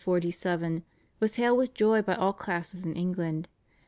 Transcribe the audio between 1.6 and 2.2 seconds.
joy by